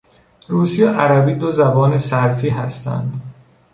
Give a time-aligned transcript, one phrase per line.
[0.47, 3.21] روسی و عربی دو زبان صرفی هستند.